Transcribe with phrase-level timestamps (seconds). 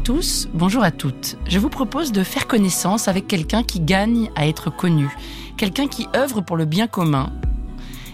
[0.00, 1.36] tous, bonjour à toutes.
[1.46, 5.14] Je vous propose de faire connaissance avec quelqu'un qui gagne à être connu,
[5.56, 7.30] quelqu'un qui œuvre pour le bien commun.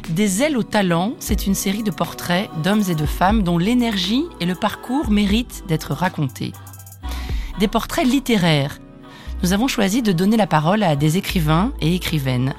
[0.09, 4.25] Des ailes au talent, c'est une série de portraits d'hommes et de femmes dont l'énergie
[4.41, 6.53] et le parcours méritent d'être racontés.
[7.61, 8.79] Des portraits littéraires.
[9.43, 12.55] Nous avons choisi de donner la parole à des écrivains et écrivaines.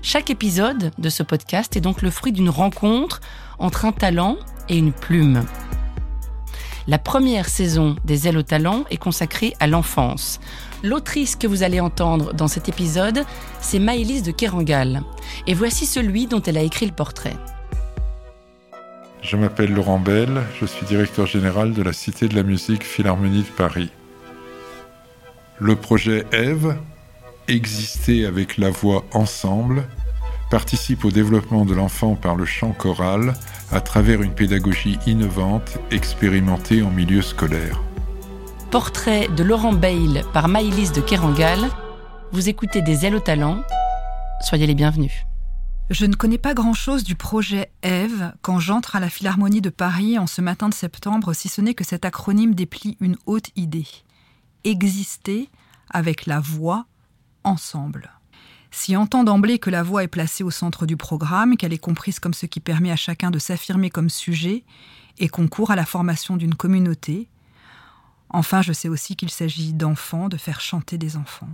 [0.00, 3.20] Chaque épisode de ce podcast est donc le fruit d'une rencontre
[3.58, 4.36] entre un talent
[4.68, 5.44] et une plume.
[6.86, 10.38] La première saison des Ailes au talent est consacrée à l'enfance.
[10.82, 13.24] L'autrice que vous allez entendre dans cet épisode,
[13.60, 15.02] c'est Maëlys de Kerangal.
[15.46, 17.36] Et voici celui dont elle a écrit le portrait.
[19.22, 23.44] Je m'appelle Laurent Bell, je suis directeur général de la Cité de la musique Philharmonie
[23.44, 23.90] de Paris.
[25.58, 26.76] Le projet Eve,
[27.48, 29.84] exister avec la voix ensemble,
[30.54, 33.34] participe au développement de l'enfant par le chant choral
[33.72, 37.82] à travers une pédagogie innovante expérimentée en milieu scolaire.
[38.70, 41.58] Portrait de Laurent Bail par Maïlis de Kerangal.
[42.30, 43.64] Vous écoutez des ailes au talent.
[44.42, 45.26] Soyez les bienvenus.
[45.90, 50.20] Je ne connais pas grand-chose du projet Eve quand j'entre à la Philharmonie de Paris
[50.20, 53.88] en ce matin de septembre, si ce n'est que cet acronyme déplie une haute idée.
[54.62, 55.50] Exister
[55.90, 56.86] avec la voix
[57.42, 58.12] ensemble.
[58.76, 62.18] Si entend d'emblée que la voix est placée au centre du programme, qu'elle est comprise
[62.18, 64.64] comme ce qui permet à chacun de s'affirmer comme sujet
[65.18, 67.28] et concourt à la formation d'une communauté,
[68.30, 71.48] enfin je sais aussi qu'il s'agit d'enfants, de faire chanter des enfants.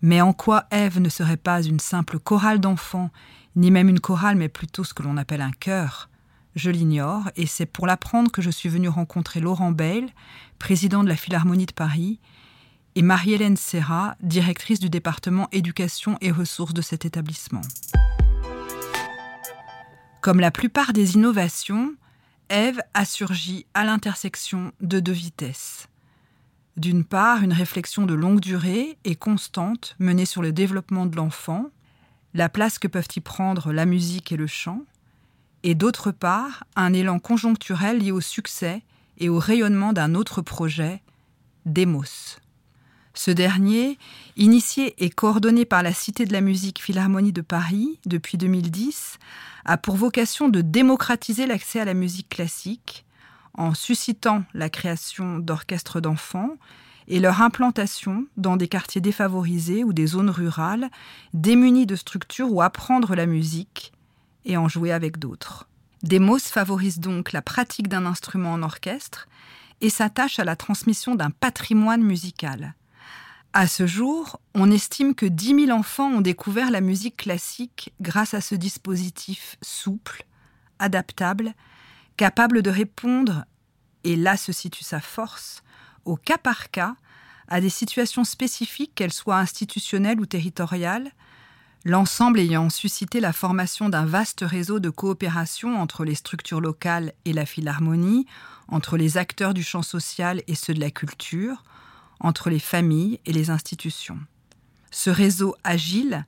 [0.00, 3.10] Mais en quoi Ève ne serait pas une simple chorale d'enfants,
[3.54, 6.08] ni même une chorale, mais plutôt ce que l'on appelle un chœur?
[6.56, 10.08] Je l'ignore, et c'est pour l'apprendre que je suis venu rencontrer Laurent Bayle,
[10.58, 12.18] président de la Philharmonie de Paris,
[12.98, 17.60] et Marie-Hélène Serra, directrice du département éducation et ressources de cet établissement.
[20.20, 21.94] Comme la plupart des innovations,
[22.50, 25.86] Eve a surgi à l'intersection de deux vitesses.
[26.76, 31.66] D'une part, une réflexion de longue durée et constante menée sur le développement de l'enfant,
[32.34, 34.82] la place que peuvent y prendre la musique et le chant,
[35.62, 38.82] et d'autre part, un élan conjoncturel lié au succès
[39.18, 41.00] et au rayonnement d'un autre projet,
[41.64, 42.40] Demos.
[43.18, 43.98] Ce dernier,
[44.36, 49.18] initié et coordonné par la Cité de la musique Philharmonie de Paris depuis 2010,
[49.64, 53.04] a pour vocation de démocratiser l'accès à la musique classique
[53.54, 56.58] en suscitant la création d'orchestres d'enfants
[57.08, 60.88] et leur implantation dans des quartiers défavorisés ou des zones rurales,
[61.34, 63.92] démunis de structures où apprendre la musique
[64.44, 65.66] et en jouer avec d'autres.
[66.04, 69.26] Demos favorise donc la pratique d'un instrument en orchestre
[69.80, 72.76] et s'attache à la transmission d'un patrimoine musical.
[73.54, 78.34] À ce jour, on estime que 10 000 enfants ont découvert la musique classique grâce
[78.34, 80.26] à ce dispositif souple,
[80.78, 81.54] adaptable,
[82.16, 83.46] capable de répondre,
[84.04, 85.62] et là se situe sa force,
[86.04, 86.94] au cas par cas,
[87.48, 91.10] à des situations spécifiques, qu'elles soient institutionnelles ou territoriales,
[91.84, 97.32] l'ensemble ayant suscité la formation d'un vaste réseau de coopération entre les structures locales et
[97.32, 98.26] la philharmonie,
[98.68, 101.62] entre les acteurs du champ social et ceux de la culture,
[102.20, 104.18] entre les familles et les institutions.
[104.90, 106.26] Ce réseau agile,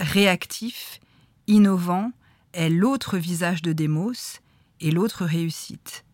[0.00, 1.00] réactif,
[1.46, 2.12] innovant
[2.52, 4.40] est l'autre visage de Demos
[4.80, 6.04] et l'autre réussite.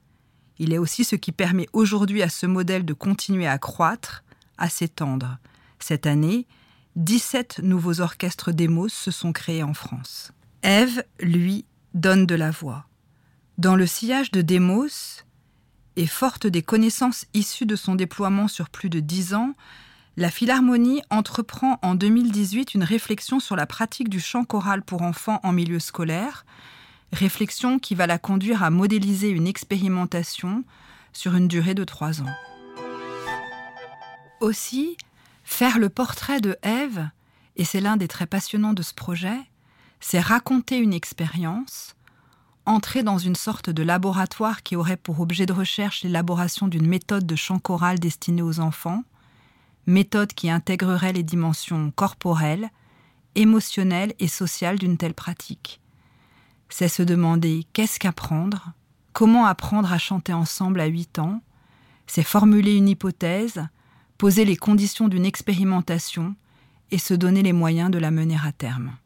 [0.58, 4.24] Il est aussi ce qui permet aujourd'hui à ce modèle de continuer à croître,
[4.56, 5.38] à s'étendre.
[5.78, 6.46] Cette année,
[6.96, 10.32] 17 nouveaux orchestres Demos se sont créés en France.
[10.62, 12.86] Ève, lui, donne de la voix.
[13.58, 15.23] Dans le sillage de Demos,
[15.96, 19.54] et forte des connaissances issues de son déploiement sur plus de dix ans,
[20.16, 25.40] la Philharmonie entreprend en 2018 une réflexion sur la pratique du chant choral pour enfants
[25.42, 26.44] en milieu scolaire,
[27.12, 30.64] réflexion qui va la conduire à modéliser une expérimentation
[31.12, 32.34] sur une durée de trois ans.
[34.40, 34.96] Aussi,
[35.42, 37.08] faire le portrait de Ève,
[37.56, 39.38] et c'est l'un des traits passionnants de ce projet,
[40.00, 41.94] c'est raconter une expérience,
[42.66, 47.26] entrer dans une sorte de laboratoire qui aurait pour objet de recherche l'élaboration d'une méthode
[47.26, 49.04] de chant choral destinée aux enfants,
[49.86, 52.70] méthode qui intégrerait les dimensions corporelles,
[53.34, 55.80] émotionnelles et sociales d'une telle pratique.
[56.68, 58.72] C'est se demander qu'est-ce qu'apprendre,
[59.12, 61.42] comment apprendre à chanter ensemble à 8 ans,
[62.06, 63.66] c'est formuler une hypothèse,
[64.18, 66.34] poser les conditions d'une expérimentation
[66.90, 68.96] et se donner les moyens de la mener à terme.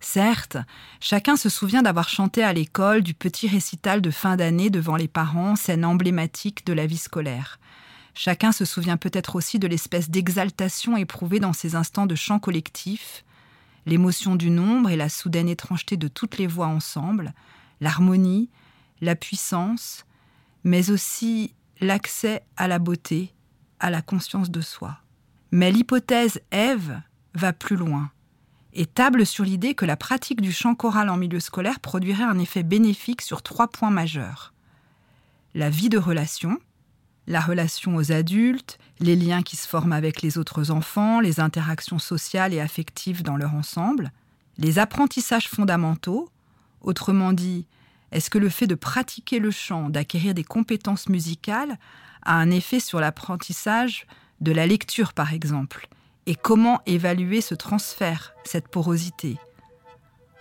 [0.00, 0.56] Certes,
[1.00, 5.08] chacun se souvient d'avoir chanté à l'école du petit récital de fin d'année devant les
[5.08, 7.58] parents, scène emblématique de la vie scolaire.
[8.14, 13.24] Chacun se souvient peut-être aussi de l'espèce d'exaltation éprouvée dans ces instants de chant collectif,
[13.86, 17.32] l'émotion du nombre et la soudaine étrangeté de toutes les voix ensemble,
[17.80, 18.50] l'harmonie,
[19.00, 20.04] la puissance,
[20.64, 23.32] mais aussi l'accès à la beauté,
[23.80, 24.98] à la conscience de soi.
[25.50, 27.00] Mais l'hypothèse Ève
[27.34, 28.10] va plus loin
[28.72, 32.38] et table sur l'idée que la pratique du chant choral en milieu scolaire produirait un
[32.38, 34.52] effet bénéfique sur trois points majeurs.
[35.54, 36.58] La vie de relation,
[37.26, 41.98] la relation aux adultes, les liens qui se forment avec les autres enfants, les interactions
[41.98, 44.12] sociales et affectives dans leur ensemble,
[44.58, 46.30] les apprentissages fondamentaux,
[46.80, 47.66] autrement dit,
[48.12, 51.78] est-ce que le fait de pratiquer le chant, d'acquérir des compétences musicales,
[52.22, 54.06] a un effet sur l'apprentissage
[54.40, 55.88] de la lecture par exemple?
[56.28, 59.38] Et comment évaluer ce transfert, cette porosité?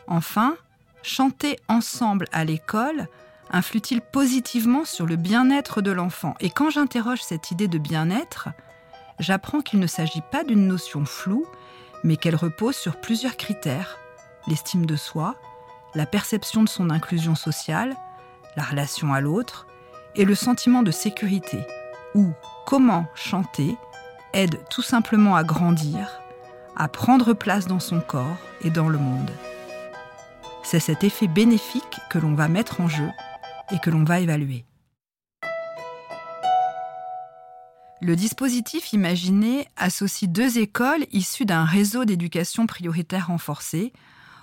[0.05, 0.57] Enfin,
[1.01, 3.07] chanter ensemble à l'école
[3.51, 6.35] influe-t-il positivement sur le bien-être de l'enfant?
[6.41, 8.49] Et quand j'interroge cette idée de bien-être,
[9.17, 11.47] j'apprends qu'il ne s'agit pas d'une notion floue,
[12.03, 13.97] mais qu'elle repose sur plusieurs critères
[14.45, 15.35] l'estime de soi,
[15.95, 17.95] la perception de son inclusion sociale,
[18.57, 19.67] la relation à l'autre
[20.15, 21.65] et le sentiment de sécurité,
[22.13, 22.33] ou
[22.65, 23.77] comment chanter
[24.33, 26.21] aide tout simplement à grandir,
[26.75, 29.31] à prendre place dans son corps et dans le monde.
[30.63, 33.09] C'est cet effet bénéfique que l'on va mettre en jeu
[33.71, 34.65] et que l'on va évaluer.
[37.99, 43.91] Le dispositif imaginé associe deux écoles issues d'un réseau d'éducation prioritaire renforcée,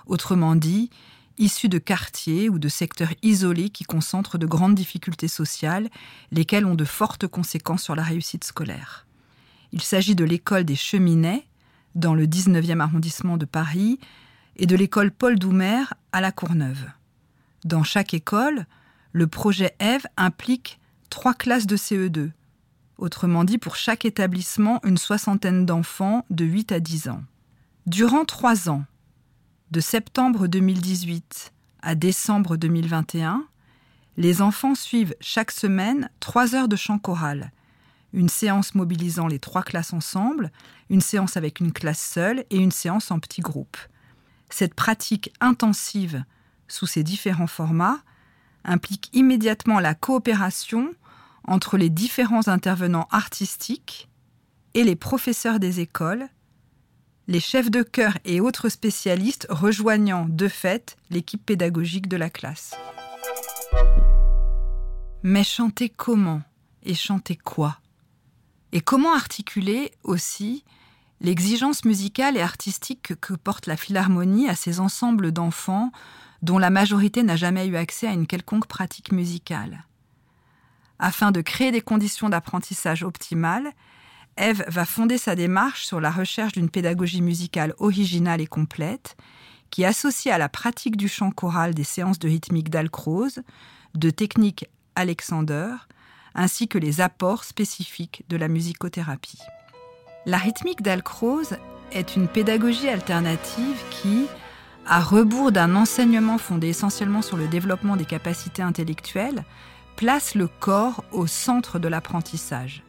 [0.07, 0.89] autrement dit,
[1.37, 5.89] issus de quartiers ou de secteurs isolés qui concentrent de grandes difficultés sociales,
[6.31, 9.04] lesquelles ont de fortes conséquences sur la réussite scolaire.
[9.75, 11.45] Il s'agit de l'école des Cheminets,
[11.95, 13.99] dans le 19e arrondissement de Paris,
[14.55, 15.83] et de l'école Paul Doumer
[16.13, 16.85] à La Courneuve.
[17.65, 18.67] Dans chaque école,
[19.11, 20.79] le projet EVE implique
[21.09, 22.31] trois classes de CE2,
[22.97, 27.23] autrement dit pour chaque établissement une soixantaine d'enfants de 8 à 10 ans.
[27.85, 28.85] Durant trois ans,
[29.71, 31.51] de septembre 2018
[31.81, 33.45] à décembre 2021,
[34.15, 37.51] les enfants suivent chaque semaine trois heures de chant choral,
[38.15, 40.51] une séance mobilisant les trois classes ensemble,
[40.89, 43.77] une séance avec une classe seule et une séance en petits groupes.
[44.49, 46.23] Cette pratique intensive
[46.67, 47.99] sous ces différents formats
[48.63, 50.91] implique immédiatement la coopération
[51.43, 54.09] entre les différents intervenants artistiques
[54.73, 56.27] et les professeurs des écoles
[57.27, 62.75] les chefs de chœur et autres spécialistes rejoignant de fait l'équipe pédagogique de la classe.
[65.23, 66.43] Mais chanter comment
[66.83, 67.79] et chanter quoi?
[68.75, 70.65] Et comment articuler aussi
[71.21, 75.93] l'exigence musicale et artistique que porte la Philharmonie à ces ensembles d'enfants
[76.41, 79.85] dont la majorité n'a jamais eu accès à une quelconque pratique musicale?
[80.99, 83.71] Afin de créer des conditions d'apprentissage optimales,
[84.35, 89.15] Eve va fonder sa démarche sur la recherche d'une pédagogie musicale originale et complète,
[89.69, 93.41] qui associe à la pratique du chant choral des séances de rythmique d'Alcroze,
[93.93, 95.75] de technique Alexander,
[96.35, 99.39] ainsi que les apports spécifiques de la musicothérapie.
[100.25, 101.57] La rythmique d'Alcroze
[101.91, 104.25] est une pédagogie alternative qui,
[104.85, 109.43] à rebours d'un enseignement fondé essentiellement sur le développement des capacités intellectuelles,
[109.95, 112.83] place le corps au centre de l'apprentissage.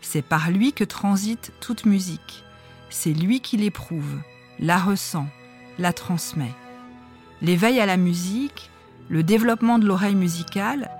[0.00, 2.44] C'est par lui que transite toute musique.
[2.88, 4.18] C'est lui qui l'éprouve,
[4.58, 5.28] la ressent,
[5.78, 6.52] la transmet.
[7.42, 8.70] L'éveil à la musique,
[9.08, 10.90] le développement de l'oreille musicale,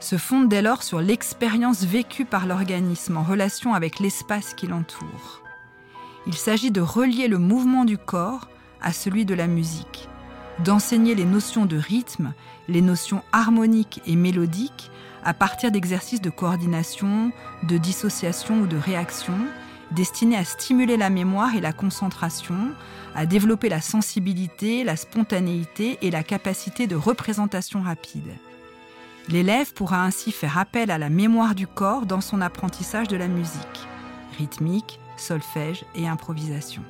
[0.00, 5.42] se fondent dès lors sur l'expérience vécue par l'organisme en relation avec l'espace qui l'entoure.
[6.26, 8.48] Il s'agit de relier le mouvement du corps
[8.82, 10.08] à celui de la musique,
[10.64, 12.32] d'enseigner les notions de rythme,
[12.68, 14.90] les notions harmoniques et mélodiques
[15.22, 17.30] à partir d'exercices de coordination,
[17.64, 19.34] de dissociation ou de réaction,
[19.90, 22.70] destinés à stimuler la mémoire et la concentration,
[23.14, 28.32] à développer la sensibilité, la spontanéité et la capacité de représentation rapide.
[29.28, 33.28] L'élève pourra ainsi faire appel à la mémoire du corps dans son apprentissage de la
[33.28, 33.88] musique,
[34.38, 36.82] rythmique, solfège et improvisation.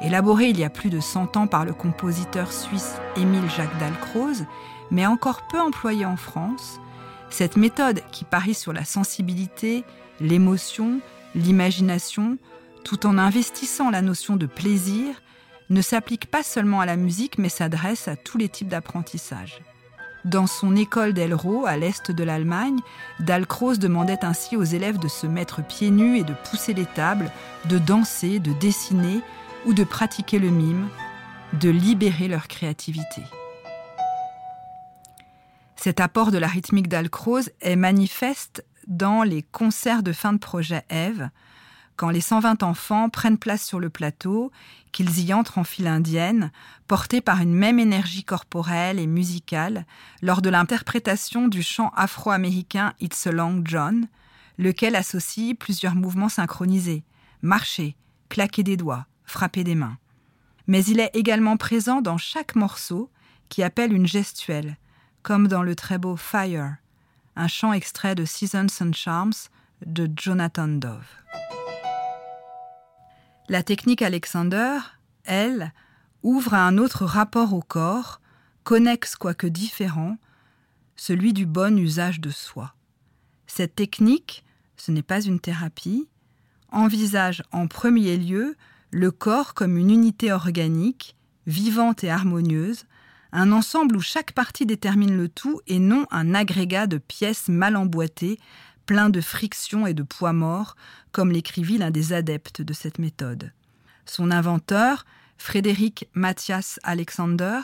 [0.00, 4.46] Élaboré il y a plus de 100 ans par le compositeur suisse Émile Jacques Dalcroze,
[4.90, 6.80] mais encore peu employé en France,
[7.30, 9.84] cette méthode qui parie sur la sensibilité,
[10.20, 11.00] l'émotion,
[11.34, 12.36] l'imagination,
[12.84, 15.22] tout en investissant la notion de plaisir,
[15.70, 19.62] ne s'applique pas seulement à la musique mais s'adresse à tous les types d'apprentissage.
[20.24, 22.78] Dans son école d'Elro, à l'est de l'Allemagne,
[23.18, 27.30] Dalcroze demandait ainsi aux élèves de se mettre pieds nus et de pousser les tables,
[27.64, 29.20] de danser, de dessiner
[29.66, 30.88] ou de pratiquer le mime,
[31.54, 33.22] de libérer leur créativité.
[35.74, 40.84] Cet apport de la rythmique d'Alcroze est manifeste dans les concerts de fin de projet
[40.88, 41.28] Eve,
[42.02, 44.50] quand les 120 enfants prennent place sur le plateau,
[44.90, 46.50] qu'ils y entrent en file indienne,
[46.88, 49.86] portés par une même énergie corporelle et musicale,
[50.20, 54.08] lors de l'interprétation du chant afro-américain It's a Long John,
[54.58, 57.04] lequel associe plusieurs mouvements synchronisés
[57.40, 57.94] marcher,
[58.28, 59.96] claquer des doigts, frapper des mains.
[60.66, 63.12] Mais il est également présent dans chaque morceau
[63.48, 64.76] qui appelle une gestuelle,
[65.22, 66.78] comme dans le très beau Fire,
[67.36, 69.50] un chant extrait de Seasons and Charms
[69.86, 71.06] de Jonathan Dove.
[73.48, 74.78] La technique Alexander,
[75.24, 75.72] elle,
[76.22, 78.20] ouvre à un autre rapport au corps,
[78.62, 80.16] connexe quoique différent,
[80.94, 82.74] celui du bon usage de soi.
[83.48, 84.44] Cette technique,
[84.76, 86.08] ce n'est pas une thérapie,
[86.70, 88.56] envisage en premier lieu
[88.90, 92.84] le corps comme une unité organique, vivante et harmonieuse,
[93.32, 97.76] un ensemble où chaque partie détermine le tout et non un agrégat de pièces mal
[97.76, 98.38] emboîtées,
[98.92, 100.76] plein de frictions et de poids morts,
[101.12, 103.50] comme l'écrivit l'un des adeptes de cette méthode.
[104.04, 105.06] Son inventeur,
[105.38, 107.58] Frédéric Mathias Alexander,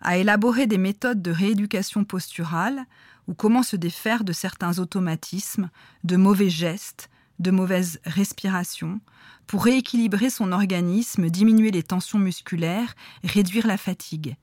[0.00, 2.84] a élaboré des méthodes de rééducation posturale
[3.26, 5.70] ou comment se défaire de certains automatismes,
[6.04, 7.10] de mauvais gestes,
[7.40, 9.00] de mauvaises respirations,
[9.48, 14.36] pour rééquilibrer son organisme, diminuer les tensions musculaires, réduire la fatigue.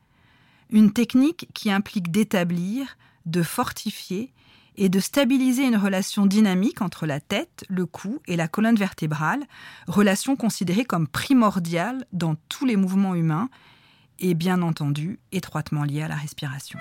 [0.71, 4.33] Une technique qui implique d'établir, de fortifier
[4.77, 9.43] et de stabiliser une relation dynamique entre la tête, le cou et la colonne vertébrale,
[9.87, 13.49] relation considérée comme primordiale dans tous les mouvements humains
[14.19, 16.79] et bien entendu étroitement liée à la respiration.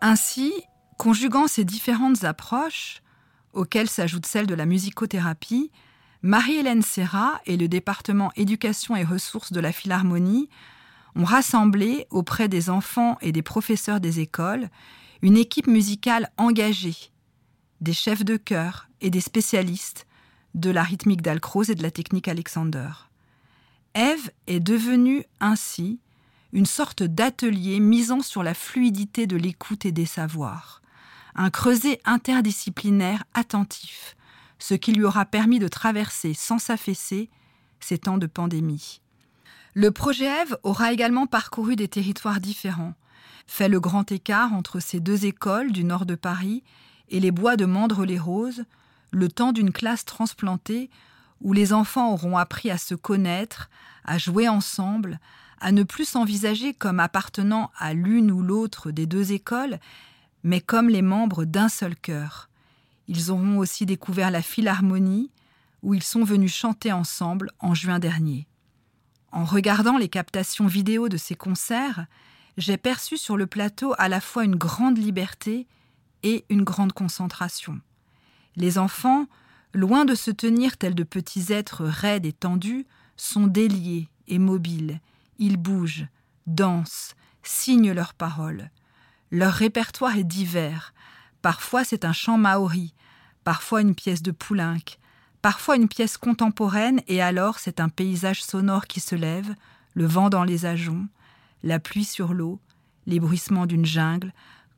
[0.00, 0.52] Ainsi,
[0.98, 3.02] conjuguant ces différentes approches,
[3.52, 5.70] auxquelles s'ajoute celle de la musicothérapie,
[6.22, 10.48] Marie-Hélène Serra et le département éducation et ressources de la Philharmonie
[11.14, 14.68] ont rassemblé auprès des enfants et des professeurs des écoles
[15.22, 17.10] une équipe musicale engagée,
[17.80, 20.06] des chefs de chœur et des spécialistes
[20.54, 22.88] de la rythmique d'Alcroze et de la technique Alexander.
[23.94, 26.00] Ève est devenue ainsi
[26.52, 30.80] une sorte d'atelier misant sur la fluidité de l'écoute et des savoirs,
[31.34, 34.16] un creuset interdisciplinaire attentif,
[34.58, 37.28] ce qui lui aura permis de traverser sans s'affaisser
[37.80, 39.02] ces temps de pandémie.
[39.74, 42.94] Le projet Ève aura également parcouru des territoires différents,
[43.46, 46.62] fait le grand écart entre ces deux écoles du nord de Paris
[47.08, 48.64] et les bois de Mandres-les-Roses,
[49.12, 50.90] le temps d'une classe transplantée
[51.40, 53.70] où les enfants auront appris à se connaître,
[54.04, 55.20] à jouer ensemble,
[55.60, 59.78] à ne plus s'envisager comme appartenant à l'une ou l'autre des deux écoles,
[60.42, 62.48] mais comme les membres d'un seul cœur.
[63.08, 65.30] Ils auront aussi découvert la Philharmonie,
[65.82, 68.48] où ils sont venus chanter ensemble en juin dernier.
[69.30, 72.06] En regardant les captations vidéo de ces concerts,
[72.56, 75.66] j'ai perçu sur le plateau à la fois une grande liberté
[76.22, 77.80] et une grande concentration.
[78.56, 79.26] Les enfants,
[79.74, 82.86] loin de se tenir tels de petits êtres raides et tendus,
[83.16, 85.00] sont déliés et mobiles.
[85.38, 86.06] Ils bougent,
[86.46, 88.70] dansent, signent leurs paroles.
[89.30, 90.94] Leur répertoire est divers.
[91.42, 92.94] Parfois c'est un chant maori,
[93.44, 94.98] parfois une pièce de Poulenc,
[95.42, 99.54] parfois une pièce contemporaine, et alors c'est un paysage sonore qui se lève,
[99.94, 101.06] le vent dans les ajoncs,
[101.62, 102.60] la pluie sur l'eau,
[103.06, 104.32] les bruissements d'une jungle,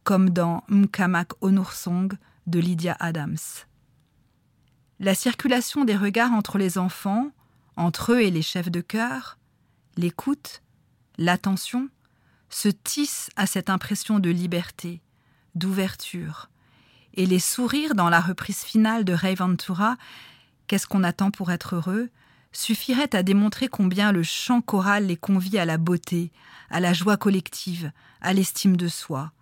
[0.04, 2.16] comme dans Mkamak Onursong
[2.47, 3.37] de Lydia Adams.
[5.00, 7.30] La circulation des regards entre les enfants,
[7.76, 9.38] entre eux et les chefs de chœur,
[9.97, 10.62] l'écoute,
[11.18, 11.88] l'attention,
[12.50, 15.02] se tissent à cette impression de liberté,
[15.54, 16.49] d'ouverture,
[17.14, 19.97] et les sourires dans la reprise finale de Ray Ventura,
[20.68, 22.11] Qu'est-ce qu'on attend pour être heureux?
[22.52, 26.33] Suffiraient à démontrer combien le chant choral les convie à la beauté,
[26.71, 29.33] à la joie collective, à l'estime de soi.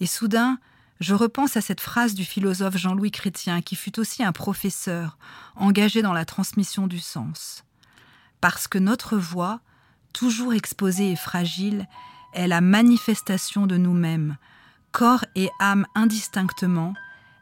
[0.00, 0.58] Et soudain,
[1.00, 5.16] je repense à cette phrase du philosophe Jean-Louis Chrétien, qui fut aussi un professeur,
[5.56, 7.64] engagé dans la transmission du sens.
[8.40, 9.60] Parce que notre voix,
[10.12, 11.86] toujours exposée et fragile,
[12.34, 14.36] est la manifestation de nous-mêmes.
[14.92, 16.94] Corps et âme indistinctement,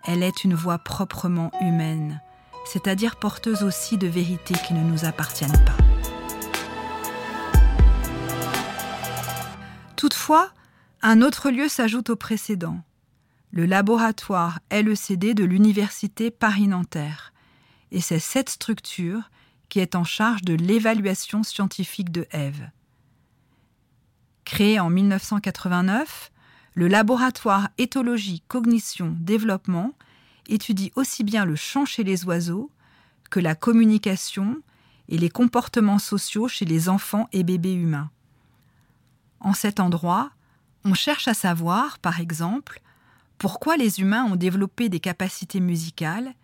[0.05, 2.21] elle est une voix proprement humaine,
[2.69, 5.77] c'est-à-dire porteuse aussi de vérités qui ne nous appartiennent pas.
[9.97, 10.53] Toutefois,
[11.01, 12.83] un autre lieu s'ajoute au précédent,
[13.53, 17.33] le laboratoire LECD de l'Université Paris-Nanterre.
[17.91, 19.31] Et c'est cette structure
[19.71, 22.71] qui est en charge de l'évaluation scientifique de Ève.
[24.45, 26.31] Créé en 1989,
[26.75, 29.95] le laboratoire éthologie, cognition, développement
[30.49, 32.71] étudie aussi bien le chant chez les oiseaux
[33.31, 34.63] que la communication
[35.09, 38.11] et les comportements sociaux chez les enfants et bébés humains.
[39.41, 40.31] En cet endroit,
[40.85, 42.81] on cherche à savoir, par exemple,
[43.39, 46.35] pourquoi les humains ont développé des capacités musicales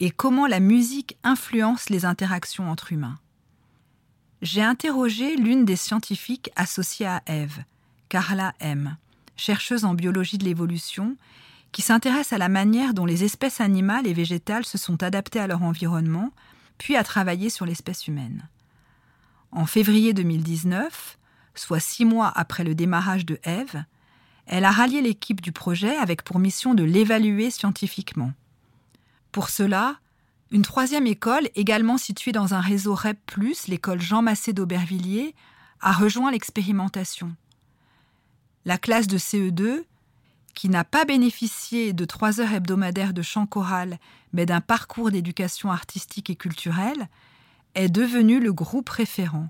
[0.00, 3.18] et comment la musique influence les interactions entre humains.
[4.42, 7.64] J'ai interrogé l'une des scientifiques associées à Eve,
[8.08, 8.96] Carla M.,
[9.36, 11.16] chercheuse en biologie de l'évolution,
[11.74, 15.48] qui s'intéresse à la manière dont les espèces animales et végétales se sont adaptées à
[15.48, 16.30] leur environnement,
[16.78, 18.48] puis à travailler sur l'espèce humaine.
[19.50, 21.18] En février 2019,
[21.56, 23.82] soit six mois après le démarrage de Eve,
[24.46, 28.32] elle a rallié l'équipe du projet avec pour mission de l'évaluer scientifiquement.
[29.32, 29.96] Pour cela,
[30.52, 33.18] une troisième école, également située dans un réseau REP,
[33.66, 35.34] l'école Jean Massé d'Aubervilliers,
[35.80, 37.34] a rejoint l'expérimentation.
[38.64, 39.82] La classe de CE2,
[40.54, 43.98] qui n'a pas bénéficié de trois heures hebdomadaires de chant choral,
[44.32, 47.08] mais d'un parcours d'éducation artistique et culturelle,
[47.74, 49.48] est devenue le groupe référent,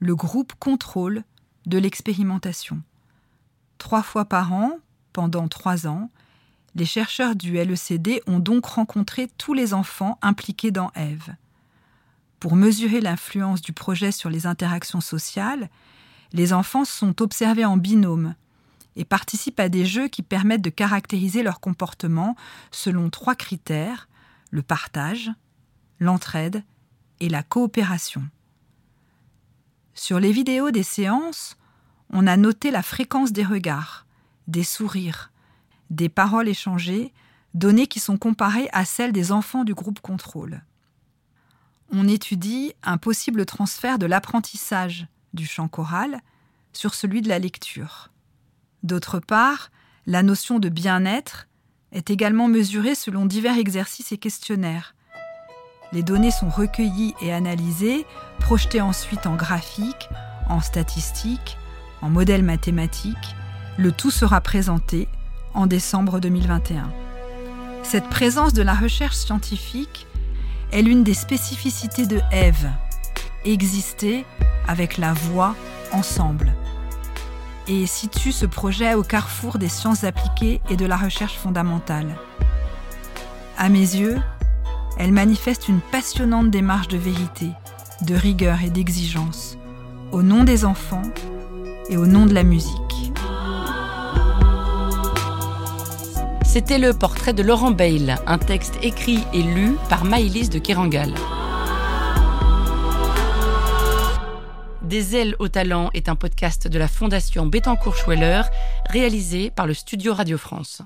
[0.00, 1.22] le groupe contrôle
[1.66, 2.82] de l'expérimentation.
[3.78, 4.78] Trois fois par an,
[5.12, 6.10] pendant trois ans,
[6.74, 11.34] les chercheurs du LECD ont donc rencontré tous les enfants impliqués dans Eve.
[12.38, 15.68] Pour mesurer l'influence du projet sur les interactions sociales,
[16.32, 18.34] les enfants sont observés en binôme
[18.96, 22.36] et participent à des jeux qui permettent de caractériser leur comportement
[22.70, 24.08] selon trois critères
[24.50, 25.30] le partage,
[26.00, 26.64] l'entraide
[27.20, 28.28] et la coopération.
[29.94, 31.56] Sur les vidéos des séances,
[32.10, 34.06] on a noté la fréquence des regards,
[34.48, 35.30] des sourires,
[35.90, 37.12] des paroles échangées,
[37.54, 40.62] données qui sont comparées à celles des enfants du groupe contrôle.
[41.92, 46.20] On étudie un possible transfert de l'apprentissage du chant choral
[46.72, 48.10] sur celui de la lecture.
[48.82, 49.70] D'autre part,
[50.06, 51.46] la notion de bien-être
[51.92, 54.94] est également mesurée selon divers exercices et questionnaires.
[55.92, 58.06] Les données sont recueillies et analysées,
[58.38, 60.08] projetées ensuite en graphiques,
[60.48, 61.58] en statistiques,
[62.00, 63.36] en modèles mathématiques.
[63.76, 65.08] Le tout sera présenté
[65.52, 66.90] en décembre 2021.
[67.82, 70.06] Cette présence de la recherche scientifique
[70.72, 72.70] est l'une des spécificités de Eve,
[73.44, 74.24] exister
[74.68, 75.56] avec la voix
[75.92, 76.52] ensemble,
[77.70, 82.16] et situe ce projet au carrefour des sciences appliquées et de la recherche fondamentale.
[83.56, 84.18] À mes yeux,
[84.98, 87.50] elle manifeste une passionnante démarche de vérité,
[88.02, 89.56] de rigueur et d'exigence,
[90.10, 91.02] au nom des enfants
[91.88, 93.12] et au nom de la musique.
[96.44, 101.14] C'était le portrait de Laurent Bayle, un texte écrit et lu par Maïlis de Kerangal.
[104.90, 108.42] Des ailes au talent est un podcast de la Fondation Bettencourt-Schweller
[108.88, 110.82] réalisé par le Studio Radio France.